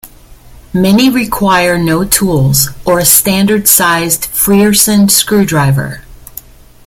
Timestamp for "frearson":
4.33-5.09